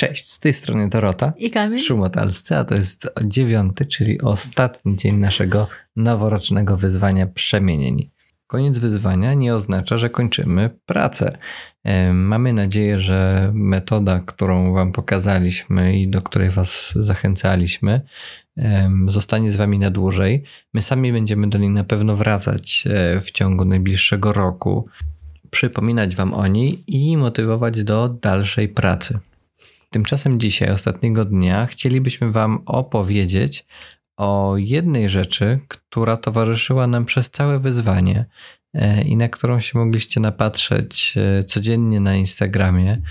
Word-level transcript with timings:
Cześć, 0.00 0.30
z 0.32 0.40
tej 0.40 0.54
strony 0.54 0.88
Dorota. 0.88 1.32
I 1.36 1.50
Kamil. 1.50 1.78
Szumotalscy, 1.78 2.56
a 2.56 2.64
to 2.64 2.74
jest 2.74 3.12
dziewiąty, 3.24 3.86
czyli 3.86 4.20
ostatni 4.20 4.96
dzień 4.96 5.16
naszego 5.16 5.68
noworocznego 5.96 6.76
wyzwania 6.76 7.26
przemienień. 7.26 8.10
Koniec 8.46 8.78
wyzwania 8.78 9.34
nie 9.34 9.54
oznacza, 9.54 9.98
że 9.98 10.10
kończymy 10.10 10.70
pracę. 10.86 11.38
Mamy 12.12 12.52
nadzieję, 12.52 13.00
że 13.00 13.50
metoda, 13.54 14.20
którą 14.20 14.72
Wam 14.72 14.92
pokazaliśmy 14.92 15.98
i 15.98 16.08
do 16.08 16.22
której 16.22 16.50
Was 16.50 16.92
zachęcaliśmy, 16.96 18.00
zostanie 19.06 19.52
z 19.52 19.56
Wami 19.56 19.78
na 19.78 19.90
dłużej. 19.90 20.44
My 20.74 20.82
sami 20.82 21.12
będziemy 21.12 21.48
do 21.48 21.58
niej 21.58 21.70
na 21.70 21.84
pewno 21.84 22.16
wracać 22.16 22.84
e, 22.86 23.20
w 23.20 23.30
ciągu 23.30 23.64
najbliższego 23.64 24.32
roku, 24.32 24.88
przypominać 25.50 26.16
Wam 26.16 26.34
o 26.34 26.46
niej 26.46 26.84
i 26.86 27.16
motywować 27.16 27.84
do 27.84 28.08
dalszej 28.08 28.68
pracy. 28.68 29.18
Tymczasem 29.92 30.40
dzisiaj, 30.40 30.70
ostatniego 30.70 31.24
dnia, 31.24 31.66
chcielibyśmy 31.66 32.32
Wam 32.32 32.62
opowiedzieć 32.66 33.66
o 34.16 34.54
jednej 34.56 35.08
rzeczy, 35.08 35.60
która 35.68 36.16
towarzyszyła 36.16 36.86
nam 36.86 37.04
przez 37.04 37.30
całe 37.30 37.58
wyzwanie 37.58 38.24
e, 38.74 39.02
i 39.02 39.16
na 39.16 39.28
którą 39.28 39.60
się 39.60 39.78
mogliście 39.78 40.20
napatrzeć 40.20 41.14
e, 41.16 41.44
codziennie 41.44 42.00
na 42.00 42.14
Instagramie, 42.14 43.02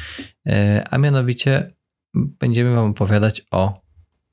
e, 0.48 0.84
a 0.92 0.98
mianowicie 0.98 1.74
będziemy 2.14 2.76
Wam 2.76 2.92
opowiadać 2.92 3.46
o 3.52 3.82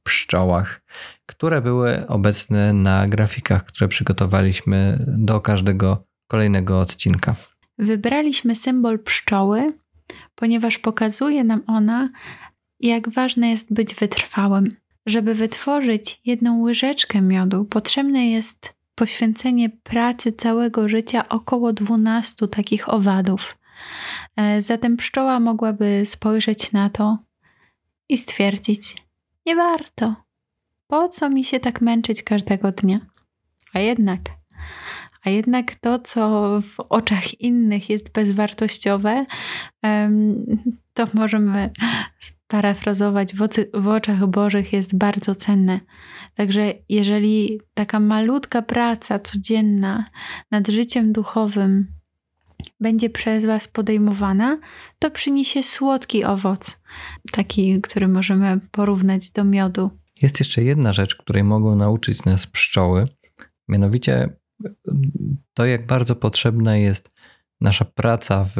pszczołach, 0.02 0.80
które 1.26 1.60
były 1.60 2.06
obecne 2.06 2.72
na 2.72 3.08
grafikach, 3.08 3.64
które 3.64 3.88
przygotowaliśmy 3.88 5.04
do 5.18 5.40
każdego 5.40 6.04
kolejnego 6.28 6.80
odcinka. 6.80 7.34
Wybraliśmy 7.78 8.56
symbol 8.56 8.98
pszczoły, 8.98 9.72
ponieważ 10.34 10.78
pokazuje 10.78 11.44
nam 11.44 11.62
ona, 11.66 12.10
jak 12.80 13.08
ważne 13.08 13.50
jest 13.50 13.74
być 13.74 13.94
wytrwałym. 13.94 14.76
Żeby 15.06 15.34
wytworzyć 15.34 16.20
jedną 16.24 16.60
łyżeczkę 16.60 17.22
miodu, 17.22 17.64
potrzebne 17.64 18.30
jest 18.30 18.74
poświęcenie 18.94 19.70
pracy 19.70 20.32
całego 20.32 20.88
życia 20.88 21.28
około 21.28 21.72
12 21.72 22.48
takich 22.48 22.88
owadów. 22.88 23.58
E, 24.36 24.62
zatem 24.62 24.96
pszczoła 24.96 25.40
mogłaby 25.40 26.02
spojrzeć 26.04 26.72
na 26.72 26.90
to 26.90 27.18
i 28.08 28.16
stwierdzić: 28.16 28.96
Nie 29.46 29.56
warto. 29.56 30.14
Po 30.86 31.08
co 31.08 31.30
mi 31.30 31.44
się 31.44 31.60
tak 31.60 31.80
męczyć 31.80 32.22
każdego 32.22 32.72
dnia? 32.72 33.00
A 33.72 33.78
jednak 33.78 34.20
a 35.26 35.30
jednak 35.30 35.74
to, 35.74 35.98
co 35.98 36.50
w 36.60 36.80
oczach 36.88 37.40
innych 37.40 37.90
jest 37.90 38.12
bezwartościowe, 38.12 39.26
to 40.94 41.06
możemy 41.14 41.70
sparafrazować, 42.20 43.34
w, 43.74 43.88
oczach 43.88 44.26
Bożych 44.26 44.72
jest 44.72 44.96
bardzo 44.96 45.34
cenne. 45.34 45.80
Także 46.34 46.72
jeżeli 46.88 47.60
taka 47.74 48.00
malutka 48.00 48.62
praca 48.62 49.18
codzienna 49.18 50.10
nad 50.50 50.68
życiem 50.68 51.12
duchowym 51.12 51.86
będzie 52.80 53.10
przez 53.10 53.46
Was 53.46 53.68
podejmowana, 53.68 54.58
to 54.98 55.10
przyniesie 55.10 55.62
słodki 55.62 56.24
owoc, 56.24 56.82
taki, 57.32 57.80
który 57.80 58.08
możemy 58.08 58.60
porównać 58.70 59.30
do 59.30 59.44
miodu. 59.44 59.90
Jest 60.22 60.40
jeszcze 60.40 60.62
jedna 60.62 60.92
rzecz, 60.92 61.16
której 61.16 61.44
mogą 61.44 61.76
nauczyć 61.76 62.24
nas 62.24 62.46
pszczoły, 62.46 63.08
mianowicie 63.68 64.28
to, 65.54 65.66
jak 65.66 65.86
bardzo 65.86 66.16
potrzebna 66.16 66.76
jest 66.76 67.10
nasza 67.60 67.84
praca 67.84 68.44
w 68.44 68.56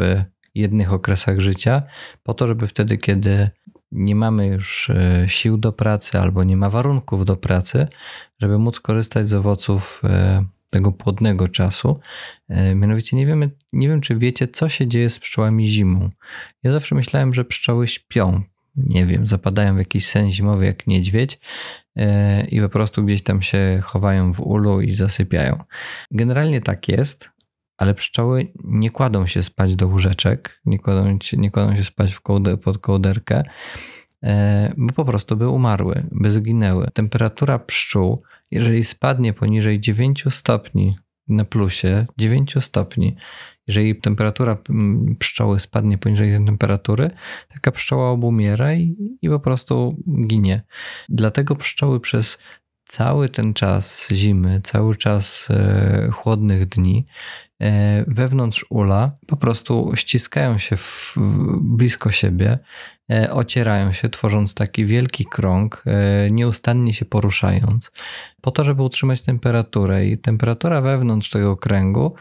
jednych 0.54 0.92
okresach 0.92 1.40
życia, 1.40 1.82
po 2.22 2.34
to, 2.34 2.46
żeby 2.46 2.66
wtedy, 2.66 2.98
kiedy 2.98 3.50
nie 3.92 4.14
mamy 4.14 4.46
już 4.46 4.90
e, 4.90 5.24
sił 5.28 5.58
do 5.58 5.72
pracy 5.72 6.18
albo 6.18 6.44
nie 6.44 6.56
ma 6.56 6.70
warunków 6.70 7.24
do 7.24 7.36
pracy, 7.36 7.88
żeby 8.38 8.58
móc 8.58 8.80
korzystać 8.80 9.28
z 9.28 9.34
owoców 9.34 10.00
e, 10.04 10.44
tego 10.70 10.92
płodnego 10.92 11.48
czasu. 11.48 12.00
E, 12.48 12.74
mianowicie 12.74 13.16
nie, 13.16 13.26
wiemy, 13.26 13.50
nie 13.72 13.88
wiem, 13.88 14.00
czy 14.00 14.16
wiecie, 14.16 14.48
co 14.48 14.68
się 14.68 14.86
dzieje 14.86 15.10
z 15.10 15.18
pszczołami 15.18 15.68
zimą. 15.68 16.10
Ja 16.62 16.72
zawsze 16.72 16.94
myślałem, 16.94 17.34
że 17.34 17.44
pszczoły 17.44 17.88
śpią. 17.88 18.42
Nie 18.76 19.06
wiem, 19.06 19.26
zapadają 19.26 19.74
w 19.74 19.78
jakiś 19.78 20.06
sen 20.06 20.30
zimowy 20.30 20.66
jak 20.66 20.86
niedźwiedź, 20.86 21.40
E, 21.96 22.46
i 22.46 22.60
po 22.60 22.68
prostu 22.68 23.04
gdzieś 23.04 23.22
tam 23.22 23.42
się 23.42 23.80
chowają 23.82 24.32
w 24.32 24.40
ulu 24.40 24.80
i 24.80 24.94
zasypiają. 24.94 25.64
Generalnie 26.10 26.60
tak 26.60 26.88
jest, 26.88 27.30
ale 27.76 27.94
pszczoły 27.94 28.52
nie 28.64 28.90
kładą 28.90 29.26
się 29.26 29.42
spać 29.42 29.76
do 29.76 29.86
łóżeczek, 29.86 30.60
nie 30.64 30.78
kładą, 30.78 31.18
się, 31.22 31.36
nie 31.36 31.50
kładą 31.50 31.76
się 31.76 31.84
spać 31.84 32.12
w 32.12 32.20
kołde, 32.20 32.56
pod 32.56 32.78
kołderkę, 32.78 33.42
e, 34.24 34.74
bo 34.76 34.92
po 34.92 35.04
prostu 35.04 35.36
by 35.36 35.48
umarły, 35.48 36.06
by 36.12 36.30
zginęły. 36.30 36.88
Temperatura 36.94 37.58
pszczół, 37.58 38.22
jeżeli 38.50 38.84
spadnie 38.84 39.32
poniżej 39.32 39.80
9 39.80 40.24
stopni 40.30 40.96
na 41.28 41.44
plusie, 41.44 42.06
9 42.18 42.54
stopni, 42.60 43.16
jeżeli 43.66 44.00
temperatura 44.00 44.56
mm, 44.70 45.16
pszczoły 45.16 45.60
spadnie 45.60 45.98
poniżej 45.98 46.30
tej 46.30 46.46
temperatury, 46.46 47.10
taka 47.48 47.72
pszczoła 47.72 48.10
obumiera 48.10 48.74
i, 48.74 48.96
i 49.22 49.28
po 49.28 49.40
prostu 49.40 50.02
ginie. 50.26 50.62
Dlatego 51.08 51.56
pszczoły 51.56 52.00
przez 52.00 52.38
cały 52.84 53.28
ten 53.28 53.54
czas 53.54 54.08
zimy, 54.12 54.60
cały 54.64 54.96
czas 54.96 55.48
e, 55.50 56.10
chłodnych 56.12 56.66
dni 56.66 57.06
wewnątrz 58.06 58.66
ula 58.68 59.16
po 59.26 59.36
prostu 59.36 59.92
ściskają 59.94 60.58
się 60.58 60.76
w, 60.76 61.14
blisko 61.60 62.10
siebie, 62.12 62.58
e, 63.10 63.30
ocierają 63.30 63.92
się, 63.92 64.08
tworząc 64.08 64.54
taki 64.54 64.84
wielki 64.84 65.24
krąg, 65.24 65.82
e, 65.86 66.30
nieustannie 66.30 66.92
się 66.92 67.04
poruszając, 67.04 67.90
po 68.40 68.50
to, 68.50 68.64
żeby 68.64 68.82
utrzymać 68.82 69.20
temperaturę. 69.20 70.06
I 70.06 70.18
temperatura 70.18 70.80
wewnątrz 70.80 71.30
tego 71.30 71.56
kręgu 71.56 72.14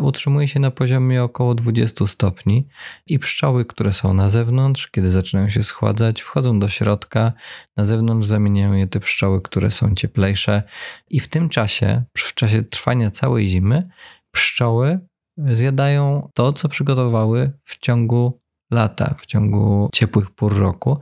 utrzymuje 0.00 0.48
się 0.48 0.60
na 0.60 0.70
poziomie 0.70 1.22
około 1.22 1.54
20 1.54 2.06
stopni. 2.06 2.68
I 3.06 3.18
pszczoły, 3.18 3.64
które 3.64 3.92
są 3.92 4.14
na 4.14 4.30
zewnątrz, 4.30 4.88
kiedy 4.90 5.10
zaczynają 5.10 5.50
się 5.50 5.62
schładzać, 5.62 6.22
wchodzą 6.22 6.58
do 6.58 6.68
środka, 6.68 7.32
na 7.76 7.84
zewnątrz 7.84 8.28
zamieniają 8.28 8.72
je 8.72 8.86
te 8.86 9.00
pszczoły, 9.00 9.42
które 9.42 9.70
są 9.70 9.94
cieplejsze. 9.94 10.62
I 11.10 11.20
w 11.20 11.28
tym 11.28 11.48
czasie, 11.48 12.02
w 12.18 12.34
czasie 12.34 12.62
trwania 12.62 13.10
całej 13.10 13.48
zimy, 13.48 13.88
pszczoły 14.36 14.98
zjadają 15.38 16.30
to, 16.34 16.52
co 16.52 16.68
przygotowały 16.68 17.52
w 17.64 17.78
ciągu 17.78 18.40
lata, 18.70 19.14
w 19.18 19.26
ciągu 19.26 19.88
ciepłych 19.92 20.30
pór 20.30 20.58
roku. 20.58 20.98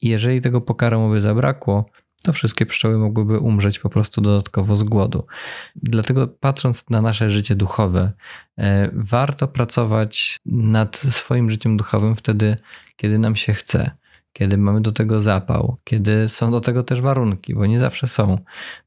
I 0.00 0.08
jeżeli 0.08 0.40
tego 0.40 0.60
pokarmu 0.60 1.10
by 1.10 1.20
zabrakło, 1.20 1.90
to 2.22 2.32
wszystkie 2.32 2.66
pszczoły 2.66 2.98
mogłyby 2.98 3.38
umrzeć 3.38 3.78
po 3.78 3.90
prostu 3.90 4.20
dodatkowo 4.20 4.76
z 4.76 4.82
głodu. 4.82 5.26
Dlatego 5.76 6.28
patrząc 6.28 6.90
na 6.90 7.02
nasze 7.02 7.30
życie 7.30 7.54
duchowe, 7.54 8.12
e, 8.58 8.90
warto 8.92 9.48
pracować 9.48 10.40
nad 10.46 10.96
swoim 10.96 11.50
życiem 11.50 11.76
duchowym 11.76 12.16
wtedy, 12.16 12.56
kiedy 12.96 13.18
nam 13.18 13.36
się 13.36 13.52
chce 13.52 13.90
kiedy 14.36 14.58
mamy 14.58 14.80
do 14.80 14.92
tego 14.92 15.20
zapał, 15.20 15.76
kiedy 15.84 16.28
są 16.28 16.50
do 16.50 16.60
tego 16.60 16.82
też 16.82 17.00
warunki, 17.00 17.54
bo 17.54 17.66
nie 17.66 17.78
zawsze 17.78 18.06
są 18.06 18.38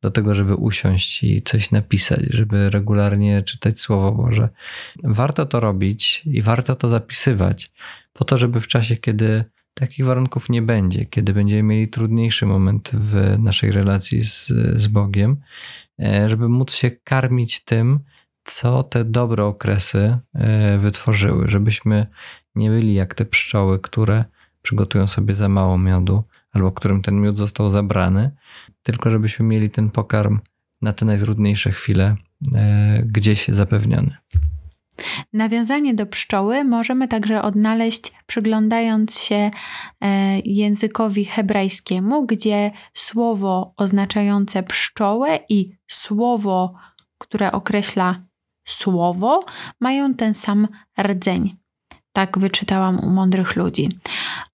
do 0.01 0.09
tego, 0.09 0.35
żeby 0.35 0.55
usiąść 0.55 1.23
i 1.23 1.41
coś 1.41 1.71
napisać, 1.71 2.19
żeby 2.29 2.69
regularnie 2.69 3.43
czytać 3.43 3.79
Słowo 3.79 4.11
Boże. 4.11 4.49
Warto 5.03 5.45
to 5.45 5.59
robić 5.59 6.21
i 6.25 6.41
warto 6.41 6.75
to 6.75 6.89
zapisywać, 6.89 7.71
po 8.13 8.25
to, 8.25 8.37
żeby 8.37 8.61
w 8.61 8.67
czasie, 8.67 8.97
kiedy 8.97 9.43
takich 9.73 10.05
warunków 10.05 10.49
nie 10.49 10.61
będzie, 10.61 11.05
kiedy 11.05 11.33
będziemy 11.33 11.63
mieli 11.63 11.87
trudniejszy 11.87 12.45
moment 12.45 12.91
w 12.93 13.35
naszej 13.39 13.71
relacji 13.71 14.23
z, 14.23 14.47
z 14.75 14.87
Bogiem, 14.87 15.37
e, 15.99 16.29
żeby 16.29 16.49
móc 16.49 16.73
się 16.73 16.91
karmić 16.91 17.63
tym, 17.63 17.99
co 18.43 18.83
te 18.83 19.05
dobre 19.05 19.45
okresy 19.45 20.17
e, 20.33 20.77
wytworzyły, 20.77 21.47
żebyśmy 21.47 22.07
nie 22.55 22.69
byli 22.69 22.93
jak 22.93 23.15
te 23.15 23.25
pszczoły, 23.25 23.79
które 23.79 24.25
przygotują 24.61 25.07
sobie 25.07 25.35
za 25.35 25.49
mało 25.49 25.77
miodu, 25.77 26.23
albo 26.51 26.71
którym 26.71 27.01
ten 27.01 27.21
miód 27.21 27.37
został 27.37 27.71
zabrany, 27.71 28.31
tylko 28.83 29.11
żebyśmy 29.11 29.45
mieli 29.45 29.69
ten 29.69 29.89
pokarm 29.91 30.39
na 30.81 30.93
te 30.93 31.05
najtrudniejsze 31.05 31.71
chwile 31.71 32.15
e, 32.55 33.03
gdzieś 33.05 33.47
zapewniony. 33.47 34.17
Nawiązanie 35.33 35.93
do 35.93 36.05
pszczoły 36.05 36.63
możemy 36.63 37.07
także 37.07 37.41
odnaleźć 37.41 38.11
przyglądając 38.25 39.19
się 39.19 39.51
e, 40.01 40.39
językowi 40.39 41.25
hebrajskiemu, 41.25 42.25
gdzie 42.25 42.71
słowo 42.93 43.73
oznaczające 43.77 44.63
pszczołę 44.63 45.39
i 45.49 45.71
słowo, 45.87 46.73
które 47.17 47.51
określa 47.51 48.21
słowo, 48.67 49.39
mają 49.79 50.13
ten 50.13 50.33
sam 50.33 50.67
rdzeń. 51.01 51.55
Tak 52.13 52.39
wyczytałam 52.39 52.99
u 52.99 53.09
mądrych 53.09 53.55
ludzi. 53.55 53.89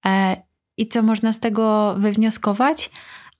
E, 0.08 0.44
I 0.78 0.88
co 0.88 1.04
można 1.04 1.34
z 1.34 1.40
tego 1.40 1.96
wywnioskować? 1.98 2.92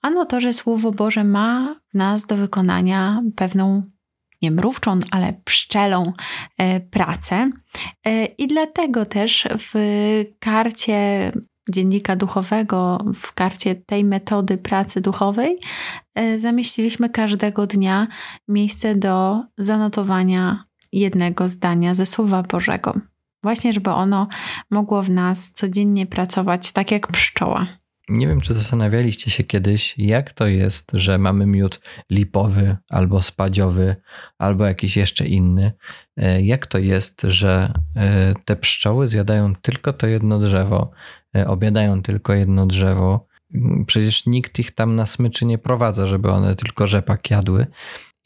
Ano 0.02 0.24
to, 0.24 0.40
że 0.40 0.52
Słowo 0.52 0.92
Boże 0.92 1.24
ma 1.24 1.80
w 1.90 1.94
nas 1.94 2.26
do 2.26 2.36
wykonania 2.36 3.22
pewną 3.36 3.82
nie 4.42 4.50
mrówczą, 4.50 4.98
ale 5.10 5.32
pszczelą 5.44 6.12
e, 6.58 6.80
pracę. 6.80 7.50
E, 8.04 8.24
I 8.24 8.46
dlatego 8.46 9.06
też 9.06 9.48
w 9.58 9.74
karcie 10.38 11.32
dziennika 11.70 12.16
duchowego, 12.16 13.04
w 13.14 13.32
karcie 13.32 13.74
tej 13.74 14.04
metody 14.04 14.58
pracy 14.58 15.00
duchowej, 15.00 15.58
zamieściliśmy 16.36 17.10
każdego 17.10 17.66
dnia 17.66 18.06
miejsce 18.48 18.94
do 18.94 19.42
zanotowania 19.58 20.64
jednego 20.92 21.48
zdania 21.48 21.94
ze 21.94 22.06
Słowa 22.06 22.42
Bożego. 22.42 23.00
Właśnie, 23.42 23.72
żeby 23.72 23.90
ono 23.90 24.28
mogło 24.70 25.02
w 25.02 25.10
nas 25.10 25.52
codziennie 25.52 26.06
pracować 26.06 26.72
tak 26.72 26.90
jak 26.90 27.06
pszczoła. 27.06 27.66
Nie 28.08 28.26
wiem, 28.26 28.40
czy 28.40 28.54
zastanawialiście 28.54 29.30
się 29.30 29.44
kiedyś, 29.44 29.94
jak 29.98 30.32
to 30.32 30.46
jest, 30.46 30.90
że 30.94 31.18
mamy 31.18 31.46
miód 31.46 31.80
lipowy 32.10 32.76
albo 32.88 33.22
spadziowy, 33.22 33.96
albo 34.38 34.66
jakiś 34.66 34.96
jeszcze 34.96 35.26
inny. 35.26 35.72
E, 36.16 36.42
jak 36.42 36.66
to 36.66 36.78
jest, 36.78 37.22
że 37.22 37.72
e, 37.96 38.34
te 38.44 38.56
pszczoły 38.56 39.08
zjadają 39.08 39.54
tylko 39.54 39.92
to 39.92 40.06
jedno 40.06 40.38
drzewo, 40.38 40.90
e, 41.36 41.48
obiadają 41.48 42.02
tylko 42.02 42.34
jedno 42.34 42.66
drzewo. 42.66 43.26
Przecież 43.86 44.26
nikt 44.26 44.58
ich 44.58 44.70
tam 44.70 44.96
na 44.96 45.06
smyczy 45.06 45.46
nie 45.46 45.58
prowadza, 45.58 46.06
żeby 46.06 46.30
one 46.30 46.56
tylko 46.56 46.86
rzepak 46.86 47.30
jadły. 47.30 47.66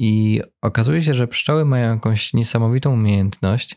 I 0.03 0.41
okazuje 0.63 1.03
się, 1.03 1.15
że 1.15 1.29
pszczoły 1.29 1.65
mają 1.65 1.95
jakąś 1.95 2.35
niesamowitą 2.35 2.93
umiejętność, 2.93 3.77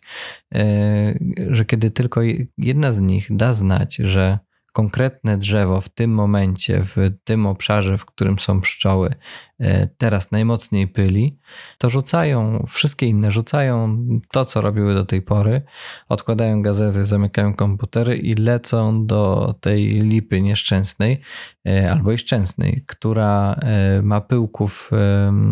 że 1.49 1.65
kiedy 1.65 1.91
tylko 1.91 2.21
jedna 2.57 2.91
z 2.91 2.99
nich 2.99 3.27
da 3.35 3.53
znać, 3.53 3.95
że 3.95 4.39
konkretne 4.73 5.37
drzewo 5.37 5.81
w 5.81 5.89
tym 5.89 6.11
momencie, 6.11 6.83
w 6.83 6.95
tym 7.23 7.45
obszarze, 7.45 7.97
w 7.97 8.05
którym 8.05 8.39
są 8.39 8.61
pszczoły, 8.61 9.13
e, 9.59 9.87
teraz 9.87 10.31
najmocniej 10.31 10.87
pyli, 10.87 11.39
to 11.77 11.89
rzucają, 11.89 12.65
wszystkie 12.67 13.05
inne 13.05 13.31
rzucają 13.31 14.05
to, 14.31 14.45
co 14.45 14.61
robiły 14.61 14.93
do 14.93 15.05
tej 15.05 15.21
pory, 15.21 15.61
odkładają 16.09 16.61
gazety, 16.61 17.05
zamykają 17.05 17.53
komputery 17.53 18.17
i 18.17 18.35
lecą 18.35 19.05
do 19.05 19.53
tej 19.61 19.87
lipy 19.87 20.41
nieszczęsnej 20.41 21.21
e, 21.67 21.91
albo 21.91 22.11
i 22.11 22.17
szczęsnej, 22.17 22.83
która 22.87 23.53
e, 23.53 24.01
ma 24.01 24.21
pyłków 24.21 24.91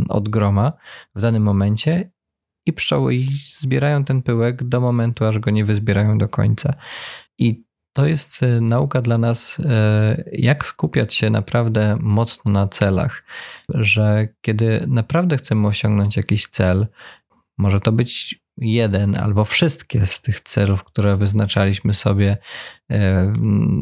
od 0.09 0.29
groma 0.29 0.73
w 1.15 1.21
danym 1.21 1.43
momencie 1.43 2.11
i 2.65 2.73
pszczoły 2.73 3.13
zbierają 3.55 4.05
ten 4.05 4.21
pyłek 4.21 4.63
do 4.63 4.81
momentu, 4.81 5.25
aż 5.25 5.39
go 5.39 5.51
nie 5.51 5.65
wyzbierają 5.65 6.17
do 6.17 6.29
końca. 6.29 6.73
I 7.37 7.70
to 7.93 8.05
jest 8.05 8.43
e, 8.43 8.61
nauka 8.61 9.01
dla 9.01 9.17
nas, 9.17 9.57
e, 9.59 10.23
jak 10.31 10.65
skupiać 10.65 11.13
się 11.13 11.29
naprawdę 11.29 11.97
mocno 11.99 12.51
na 12.51 12.67
celach, 12.67 13.23
że 13.69 14.27
kiedy 14.41 14.85
naprawdę 14.87 15.37
chcemy 15.37 15.67
osiągnąć 15.67 16.17
jakiś 16.17 16.47
cel, 16.47 16.87
może 17.57 17.79
to 17.79 17.91
być 17.91 18.41
jeden 18.57 19.15
albo 19.15 19.45
wszystkie 19.45 20.07
z 20.07 20.21
tych 20.21 20.39
celów, 20.39 20.83
które 20.83 21.17
wyznaczaliśmy 21.17 21.93
sobie 21.93 22.37
e, 22.91 23.33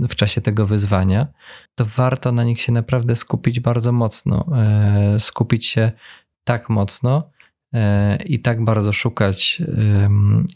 w 0.09 0.15
czasie 0.15 0.41
tego 0.41 0.67
wyzwania, 0.67 1.27
to 1.75 1.85
warto 1.85 2.31
na 2.31 2.43
nich 2.43 2.61
się 2.61 2.71
naprawdę 2.71 3.15
skupić 3.15 3.59
bardzo 3.59 3.91
mocno. 3.91 4.45
Skupić 5.19 5.65
się 5.65 5.91
tak 6.43 6.69
mocno 6.69 7.31
i 8.25 8.41
tak 8.41 8.63
bardzo 8.63 8.93
szukać 8.93 9.61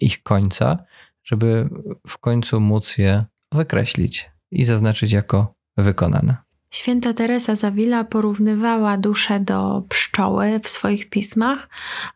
ich 0.01 0.23
końca, 0.23 0.83
żeby 1.23 1.69
w 2.07 2.17
końcu 2.17 2.59
móc 2.59 2.97
je 2.97 3.25
wykreślić 3.53 4.31
i 4.51 4.65
zaznaczyć 4.65 5.11
jako 5.11 5.53
wykonane. 5.77 6.37
Święta 6.71 7.13
Teresa 7.13 7.55
Zawila 7.55 8.03
porównywała 8.03 8.97
duszę 8.97 9.39
do 9.39 9.83
pszczoły 9.89 10.59
w 10.63 10.69
swoich 10.69 11.09
pismach 11.09 11.69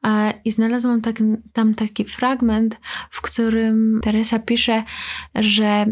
e, 0.04 0.34
i 0.46 0.52
znalazłam 0.52 1.02
tak, 1.02 1.16
tam 1.54 1.76
taki 1.76 2.06
fragment, 2.06 2.80
w 3.12 3.22
którym 3.22 4.00
Teresa 4.04 4.40
pisze, 4.40 4.84
że 5.36 5.86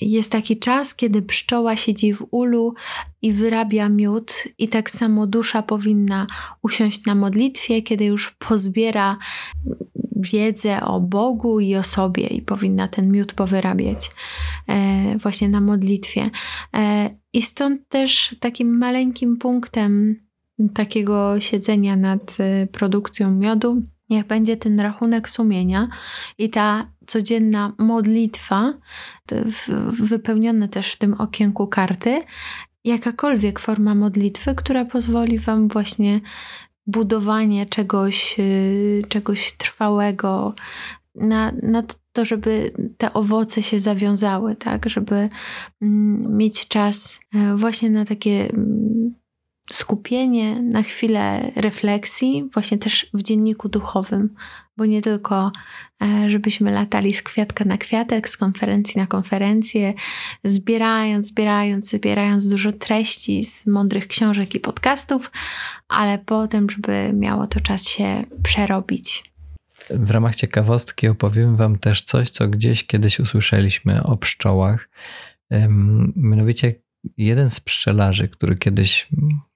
jest 0.00 0.32
taki 0.32 0.58
czas, 0.58 0.94
kiedy 0.94 1.22
pszczoła 1.22 1.76
siedzi 1.76 2.14
w 2.14 2.26
ulu 2.30 2.74
i 3.22 3.32
wyrabia 3.32 3.88
miód, 3.88 4.44
i 4.58 4.68
tak 4.68 4.90
samo 4.90 5.26
dusza 5.26 5.62
powinna 5.62 6.26
usiąść 6.62 7.04
na 7.04 7.14
modlitwie, 7.14 7.82
kiedy 7.82 8.04
już 8.04 8.30
pozbiera 8.30 9.18
wiedzę 10.22 10.80
o 10.80 11.00
Bogu 11.00 11.60
i 11.60 11.76
o 11.76 11.82
sobie, 11.82 12.26
i 12.26 12.42
powinna 12.42 12.88
ten 12.88 13.12
miód 13.12 13.32
powyrabiać 13.32 14.10
e, 14.68 15.18
właśnie 15.18 15.48
na 15.48 15.60
modlitwie. 15.60 16.30
E, 16.74 17.10
I 17.32 17.42
stąd 17.42 17.88
też 17.88 18.36
takim 18.40 18.78
maleńkim 18.78 19.36
punktem 19.36 20.16
takiego 20.74 21.40
siedzenia 21.40 21.96
nad 21.96 22.36
e, 22.40 22.66
produkcją 22.66 23.30
miodu 23.30 23.82
niech 24.10 24.26
będzie 24.26 24.56
ten 24.56 24.80
rachunek 24.80 25.28
sumienia 25.28 25.88
i 26.38 26.50
ta 26.50 26.92
codzienna 27.06 27.72
modlitwa, 27.78 28.74
wypełniona 29.92 30.68
też 30.68 30.92
w 30.92 30.98
tym 30.98 31.14
okienku 31.14 31.66
karty, 31.66 32.22
jakakolwiek 32.84 33.58
forma 33.58 33.94
modlitwy, 33.94 34.54
która 34.54 34.84
pozwoli 34.84 35.38
Wam 35.38 35.68
właśnie 35.68 36.20
budowanie 36.86 37.66
czegoś, 37.66 38.36
y, 38.38 39.02
czegoś 39.08 39.52
trwałego, 39.52 40.54
na, 41.14 41.52
na 41.62 41.82
to, 42.12 42.24
żeby 42.24 42.72
te 42.98 43.12
owoce 43.12 43.62
się 43.62 43.78
zawiązały, 43.78 44.56
tak, 44.56 44.88
żeby 44.88 45.28
mm, 45.82 46.36
mieć 46.36 46.68
czas 46.68 47.20
e, 47.34 47.56
właśnie 47.56 47.90
na 47.90 48.04
takie 48.04 48.50
mm, 48.50 49.14
skupienie, 49.70 50.62
na 50.62 50.82
chwilę 50.82 51.52
refleksji, 51.56 52.50
właśnie 52.52 52.78
też 52.78 53.06
w 53.14 53.22
dzienniku 53.22 53.68
duchowym, 53.68 54.34
bo 54.76 54.86
nie 54.86 55.02
tylko, 55.02 55.52
e, 56.02 56.30
żebyśmy 56.30 56.70
latali 56.70 57.14
z 57.14 57.22
kwiatka 57.22 57.64
na 57.64 57.78
kwiatek, 57.78 58.28
z 58.28 58.36
konferencji 58.36 59.00
na 59.00 59.06
konferencję, 59.06 59.94
zbierając, 60.44 61.26
zbierając, 61.26 61.90
zbierając 61.90 62.48
dużo 62.48 62.72
treści 62.72 63.44
z 63.44 63.66
mądrych 63.66 64.08
książek 64.08 64.54
i 64.54 64.60
podcastów, 64.60 65.30
ale 65.88 66.18
potem, 66.18 66.70
żeby 66.70 67.12
miało 67.12 67.46
to 67.46 67.60
czas 67.60 67.88
się 67.88 68.22
przerobić. 68.42 69.32
W 69.90 70.10
ramach 70.10 70.36
ciekawostki 70.36 71.08
opowiem 71.08 71.56
Wam 71.56 71.78
też 71.78 72.02
coś, 72.02 72.30
co 72.30 72.48
gdzieś 72.48 72.86
kiedyś 72.86 73.20
usłyszeliśmy 73.20 74.02
o 74.02 74.16
pszczołach. 74.16 74.88
Mianowicie 76.16 76.74
jeden 77.16 77.50
z 77.50 77.60
pszczelarzy, 77.60 78.28
który 78.28 78.56
kiedyś 78.56 79.08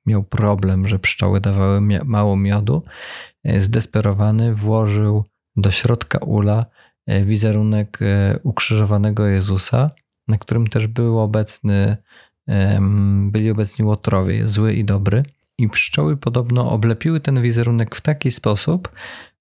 miał 0.07 0.23
problem, 0.23 0.89
że 0.89 0.99
pszczoły 0.99 1.41
dawały 1.41 1.81
mało 2.05 2.37
miodu, 2.37 2.83
e, 3.45 3.61
zdesperowany 3.61 4.55
włożył 4.55 5.25
do 5.57 5.71
środka 5.71 6.19
ula 6.19 6.67
e, 7.07 7.25
wizerunek 7.25 7.99
e, 8.03 8.39
ukrzyżowanego 8.43 9.27
Jezusa, 9.27 9.91
na 10.29 10.39
którym 10.39 10.67
też 10.67 10.87
był 10.87 11.19
obecny, 11.19 11.97
byli 13.31 13.51
obecni 13.51 13.85
łotrowie, 13.85 14.49
zły 14.49 14.75
i 14.75 14.85
dobry. 14.85 15.23
I 15.59 15.69
pszczoły 15.69 16.17
podobno 16.17 16.71
oblepiły 16.71 17.21
ten 17.21 17.43
wizerunek 17.43 17.95
w 17.95 18.01
taki 18.01 18.31
sposób, 18.31 18.89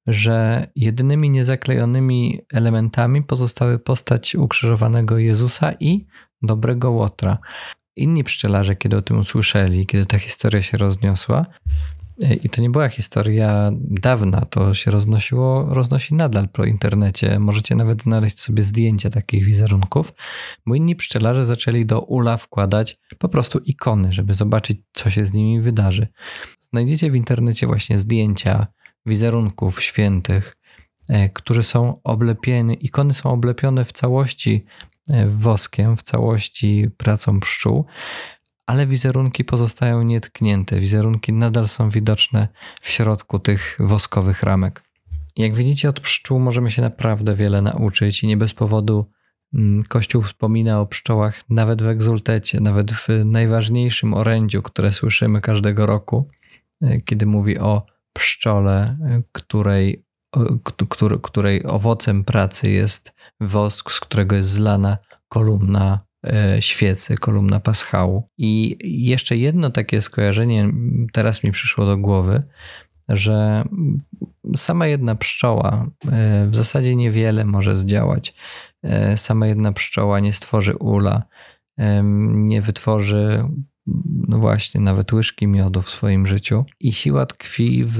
że 0.07 0.67
jedynymi 0.75 1.29
niezaklejonymi 1.29 2.41
elementami 2.53 3.24
pozostały 3.24 3.79
postać 3.79 4.36
ukrzyżowanego 4.36 5.17
Jezusa 5.17 5.74
i 5.79 6.05
dobrego 6.41 6.91
łotra. 6.91 7.38
Inni 7.96 8.24
pszczelarze, 8.24 8.75
kiedy 8.75 8.98
o 8.98 9.02
tym 9.02 9.20
usłyszeli, 9.20 9.86
kiedy 9.86 10.06
ta 10.06 10.20
historia 10.20 10.62
się 10.62 10.78
rozniosła, 10.78 11.46
e, 12.24 12.34
i 12.34 12.50
to 12.50 12.62
nie 12.62 12.70
była 12.70 12.90
historia 12.90 13.72
dawna, 13.82 14.46
to 14.46 14.74
się 14.74 14.92
roznosiło, 14.92 15.66
roznosi 15.70 16.16
nadal 16.16 16.50
po 16.50 16.66
internecie. 16.66 17.40
Możecie 17.40 17.75
nawet 17.75 18.04
znaleźć 18.04 18.40
sobie 18.40 18.64
zdjęcia 18.64 19.10
takich 19.10 19.46
wizerunków, 19.46 20.14
bo 20.66 20.75
inni 20.75 20.96
pszczelarze 20.96 21.46
zaczęli 21.46 21.86
do 21.86 22.02
ula 22.02 22.38
wkładać 22.38 22.98
po 23.18 23.30
prostu 23.30 23.60
ikony, 23.60 24.14
żeby 24.14 24.34
zobaczyć, 24.34 24.78
co 24.94 25.10
się 25.10 25.28
z 25.28 25.34
nimi 25.34 25.62
wydarzy. 25.62 26.08
Znajdziecie 26.62 27.12
w 27.12 27.16
internecie 27.16 27.68
właśnie 27.68 28.00
zdjęcia 28.00 28.68
wizerunków 29.06 29.84
świętych, 29.84 30.58
e, 31.10 31.30
którzy 31.30 31.64
są 31.64 32.02
oblepieni, 32.04 32.86
ikony 32.86 33.14
są 33.14 33.32
oblepione 33.32 33.86
w 33.86 33.92
całości 33.92 34.66
woskiem 35.27 35.97
w 35.97 36.03
całości 36.03 36.89
pracą 36.97 37.39
pszczół, 37.39 37.85
ale 38.65 38.88
wizerunki 38.88 39.45
pozostają 39.45 40.01
nietknięte. 40.01 40.79
Wizerunki 40.79 41.33
nadal 41.33 41.67
są 41.67 41.89
widoczne 41.89 42.47
w 42.81 42.89
środku 42.89 43.39
tych 43.39 43.77
woskowych 43.79 44.43
ramek. 44.43 44.83
Jak 45.38 45.55
widzicie, 45.55 45.89
od 45.89 46.00
pszczół 46.00 46.39
możemy 46.39 46.71
się 46.71 46.81
naprawdę 46.81 47.35
wiele 47.35 47.62
nauczyć 47.62 48.24
i 48.24 48.27
nie 48.27 48.38
bez 48.38 48.53
powodu 48.53 49.05
mm, 49.53 49.83
Kościół 49.83 50.21
wspomina 50.21 50.81
o 50.81 50.85
pszczołach 50.85 51.41
nawet 51.50 51.81
w 51.81 51.88
egzultecie, 51.88 52.59
nawet 52.59 52.91
w 52.91 53.07
najważniejszym 53.25 54.13
orędziu, 54.13 54.62
które 54.62 54.91
słyszymy 54.91 55.41
każdego 55.41 55.85
roku, 55.85 56.29
e, 56.81 57.01
kiedy 57.01 57.25
mówi 57.25 57.59
o 57.59 57.85
pszczole, 58.13 58.97
e, 59.01 59.21
której 60.89 61.20
której 61.22 61.65
owocem 61.65 62.24
pracy 62.24 62.70
jest 62.70 63.13
wosk, 63.39 63.92
z 63.92 64.00
którego 64.00 64.36
jest 64.36 64.50
zlana 64.50 64.98
kolumna 65.27 66.00
e, 66.27 66.62
świecy, 66.62 67.15
kolumna 67.15 67.60
paschału. 67.60 68.25
I 68.38 68.77
jeszcze 68.84 69.38
jedno 69.38 69.70
takie 69.70 70.01
skojarzenie 70.01 70.70
teraz 71.13 71.44
mi 71.44 71.51
przyszło 71.51 71.86
do 71.86 71.98
głowy, 71.98 72.44
że 73.10 73.63
sama 74.56 74.88
jedna 74.88 75.15
pszczoła 75.15 75.88
e, 76.12 76.48
w 76.48 76.56
zasadzie 76.56 76.96
niewiele 76.96 77.46
może 77.46 77.77
zdziałać. 77.77 78.36
E, 78.84 79.18
sama 79.18 79.48
jedna 79.48 79.72
pszczoła 79.72 80.20
nie 80.20 80.34
stworzy 80.34 80.75
ula, 80.75 81.24
nie 82.34 82.62
wytworzy, 82.62 83.44
no 84.27 84.39
właśnie, 84.39 84.82
nawet 84.82 85.13
łyżki 85.13 85.48
miodu 85.48 85.82
w 85.82 85.89
swoim 85.89 86.27
życiu. 86.27 86.65
I 86.80 86.94
siła 86.94 87.25
tkwi 87.25 87.84
w, 87.88 88.00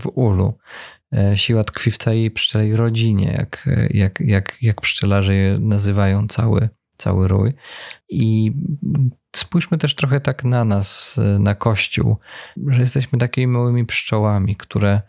w 0.00 0.08
ulu. 0.14 0.58
E, 1.12 1.38
siła 1.38 1.64
tkwi 1.64 1.90
w 1.90 1.98
całej 1.98 2.30
pszczelej 2.30 2.76
rodzinie, 2.76 3.32
jak, 3.38 3.68
jak, 3.90 4.20
jak, 4.20 4.58
jak 4.62 4.80
pszczelarze 4.80 5.34
je 5.34 5.58
nazywają 5.58 6.28
cały, 6.28 6.68
cały 6.96 7.28
rój. 7.28 7.52
I 8.08 8.52
spójrzmy 9.36 9.78
też 9.78 9.94
trochę 9.94 10.20
tak 10.20 10.44
na 10.44 10.64
nas, 10.64 11.20
na 11.38 11.54
Kościół, 11.54 12.16
że 12.66 12.80
jesteśmy 12.80 13.18
takimi 13.18 13.46
małymi 13.46 13.86
pszczołami, 13.86 14.56
które 14.56 15.00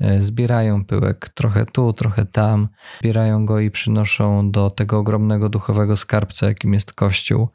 e, 0.00 0.22
zbierają 0.22 0.84
pyłek 0.84 1.28
trochę 1.28 1.66
tu, 1.66 1.92
trochę 1.92 2.26
tam, 2.26 2.68
zbierają 3.00 3.46
go 3.46 3.60
i 3.60 3.70
przynoszą 3.70 4.50
do 4.50 4.70
tego 4.70 4.98
ogromnego 4.98 5.48
duchowego 5.48 5.96
skarbca, 5.96 6.46
jakim 6.46 6.74
jest 6.74 6.92
Kościół. 6.92 7.48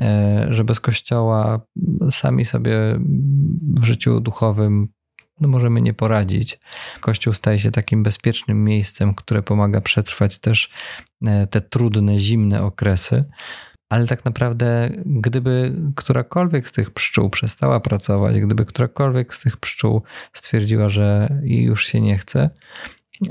E, 0.00 0.46
że 0.50 0.64
bez 0.64 0.80
Kościoła 0.80 1.60
sami 2.10 2.44
sobie 2.44 2.76
w 3.76 3.84
życiu 3.84 4.20
duchowym 4.20 4.88
no 5.40 5.48
możemy 5.48 5.82
nie 5.82 5.94
poradzić. 5.94 6.60
Kościół 7.00 7.32
staje 7.32 7.58
się 7.60 7.70
takim 7.70 8.02
bezpiecznym 8.02 8.64
miejscem, 8.64 9.14
które 9.14 9.42
pomaga 9.42 9.80
przetrwać 9.80 10.38
też 10.38 10.70
e, 11.26 11.46
te 11.46 11.60
trudne, 11.60 12.18
zimne 12.18 12.62
okresy. 12.62 13.24
Ale 13.88 14.06
tak 14.06 14.24
naprawdę, 14.24 14.90
gdyby 15.06 15.74
którakolwiek 15.96 16.68
z 16.68 16.72
tych 16.72 16.90
pszczół 16.90 17.30
przestała 17.30 17.80
pracować, 17.80 18.40
gdyby 18.40 18.66
którakolwiek 18.66 19.34
z 19.34 19.40
tych 19.40 19.56
pszczół 19.56 20.02
stwierdziła, 20.32 20.88
że 20.88 21.28
już 21.42 21.86
się 21.86 22.00
nie 22.00 22.18
chce, 22.18 22.50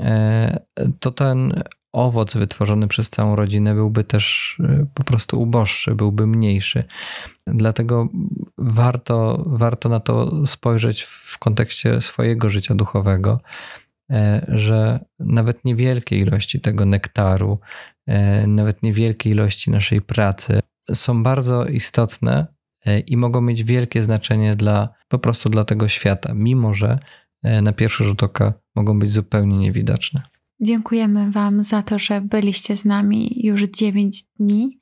e, 0.00 0.60
to 1.00 1.10
ten 1.10 1.62
owoc 1.96 2.36
wytworzony 2.36 2.88
przez 2.88 3.10
całą 3.10 3.36
rodzinę 3.36 3.74
byłby 3.74 4.04
też 4.04 4.56
e, 4.64 4.86
po 4.94 5.04
prostu 5.04 5.42
uboższy, 5.42 5.94
byłby 5.94 6.26
mniejszy. 6.26 6.84
Dlatego 7.46 8.08
warto, 8.58 9.44
warto 9.46 9.88
na 9.88 10.00
to 10.00 10.46
spojrzeć 10.46 11.02
w 11.02 11.38
kontekście 11.38 12.00
swojego 12.00 12.50
życia 12.50 12.74
duchowego, 12.74 13.40
e, 14.10 14.46
że 14.48 15.04
nawet 15.18 15.64
niewielkie 15.64 16.18
ilości 16.18 16.60
tego 16.60 16.84
nektaru, 16.84 17.58
e, 18.06 18.46
nawet 18.46 18.82
niewielkie 18.82 19.30
ilości 19.30 19.70
naszej 19.70 20.00
pracy 20.02 20.60
są 20.94 21.22
bardzo 21.22 21.66
istotne 21.66 22.46
i 23.06 23.16
mogą 23.16 23.40
mieć 23.40 23.64
wielkie 23.64 24.02
znaczenie 24.02 24.56
dla 24.56 24.88
po 25.08 25.18
prostu 25.18 25.48
dla 25.48 25.64
tego 25.64 25.88
świata, 25.88 26.34
mimo 26.34 26.74
że 26.74 26.98
na 27.62 27.72
pierwszy 27.72 28.04
rzut 28.04 28.22
oka 28.22 28.52
mogą 28.74 28.98
być 28.98 29.12
zupełnie 29.12 29.58
niewidoczne. 29.58 30.22
Dziękujemy 30.60 31.30
Wam 31.30 31.62
za 31.62 31.82
to, 31.82 31.98
że 31.98 32.20
byliście 32.20 32.76
z 32.76 32.84
nami 32.84 33.40
już 33.44 33.62
9 33.62 34.22
dni. 34.40 34.78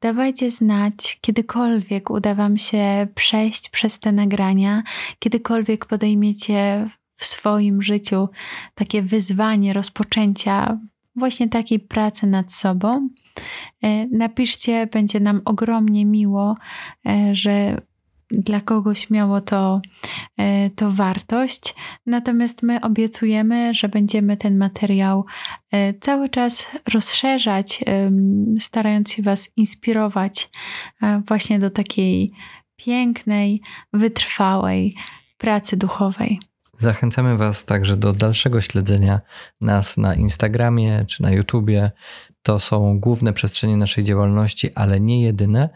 Dawajcie 0.00 0.50
znać, 0.50 1.18
kiedykolwiek 1.20 2.10
uda 2.10 2.34
Wam 2.34 2.58
się 2.58 3.06
przejść 3.14 3.68
przez 3.68 4.00
te 4.00 4.12
nagrania, 4.12 4.82
kiedykolwiek 5.18 5.86
podejmiecie 5.86 6.90
w 7.16 7.24
swoim 7.24 7.82
życiu 7.82 8.28
takie 8.74 9.02
wyzwanie 9.02 9.72
rozpoczęcia 9.72 10.78
właśnie 11.16 11.48
takiej 11.48 11.80
pracy 11.80 12.26
nad 12.26 12.52
sobą. 12.52 13.08
E, 13.82 14.06
napiszcie, 14.06 14.86
będzie 14.86 15.20
nam 15.20 15.40
ogromnie 15.44 16.06
miło, 16.06 16.56
e, 17.06 17.34
że 17.36 17.80
dla 18.30 18.60
kogoś 18.60 19.10
miało 19.10 19.40
to, 19.40 19.80
e, 20.36 20.70
to 20.70 20.90
wartość. 20.90 21.74
Natomiast 22.06 22.62
my 22.62 22.80
obiecujemy, 22.80 23.74
że 23.74 23.88
będziemy 23.88 24.36
ten 24.36 24.58
materiał 24.58 25.24
e, 25.70 25.94
cały 25.94 26.28
czas 26.28 26.66
rozszerzać, 26.94 27.84
starając 28.60 29.12
się 29.12 29.22
Was 29.22 29.50
inspirować 29.56 30.50
e, 31.02 31.22
właśnie 31.28 31.58
do 31.58 31.70
takiej 31.70 32.32
pięknej, 32.76 33.62
wytrwałej 33.92 34.94
pracy 35.38 35.76
duchowej. 35.76 36.40
Zachęcamy 36.78 37.36
Was 37.36 37.64
także 37.64 37.96
do 37.96 38.12
dalszego 38.12 38.60
śledzenia 38.60 39.20
nas 39.60 39.96
na 39.96 40.14
Instagramie 40.14 41.04
czy 41.08 41.22
na 41.22 41.30
YouTubie. 41.30 41.90
To 42.42 42.58
są 42.58 43.00
główne 43.00 43.32
przestrzenie 43.32 43.76
naszej 43.76 44.04
działalności, 44.04 44.74
ale 44.74 45.00
nie 45.00 45.22
jedyne. 45.22 45.68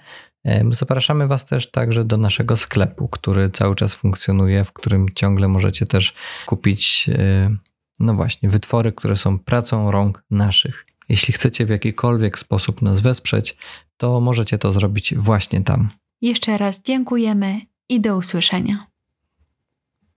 Zapraszamy 0.70 1.26
Was 1.26 1.46
też 1.46 1.70
także 1.70 2.04
do 2.04 2.16
naszego 2.16 2.56
sklepu, 2.56 3.08
który 3.08 3.50
cały 3.50 3.76
czas 3.76 3.94
funkcjonuje, 3.94 4.64
w 4.64 4.72
którym 4.72 5.06
ciągle 5.14 5.48
możecie 5.48 5.86
też 5.86 6.14
kupić, 6.46 7.06
e, 7.08 7.56
no 8.00 8.14
właśnie, 8.14 8.48
wytwory, 8.48 8.92
które 8.92 9.16
są 9.16 9.38
pracą 9.38 9.90
rąk 9.90 10.24
naszych. 10.30 10.86
Jeśli 11.08 11.34
chcecie 11.34 11.66
w 11.66 11.68
jakikolwiek 11.68 12.38
sposób 12.38 12.82
nas 12.82 13.00
wesprzeć, 13.00 13.56
to 13.96 14.20
możecie 14.20 14.58
to 14.58 14.72
zrobić 14.72 15.14
właśnie 15.14 15.64
tam. 15.64 15.90
Jeszcze 16.22 16.58
raz 16.58 16.82
dziękujemy 16.82 17.60
i 17.88 18.00
do 18.00 18.16
usłyszenia. 18.16 18.86